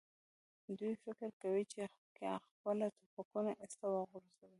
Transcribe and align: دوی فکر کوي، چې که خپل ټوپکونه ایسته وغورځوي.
دوی 0.77 0.93
فکر 1.03 1.29
کوي، 1.41 1.63
چې 1.71 1.83
که 2.17 2.31
خپل 2.51 2.77
ټوپکونه 2.99 3.51
ایسته 3.61 3.85
وغورځوي. 3.89 4.49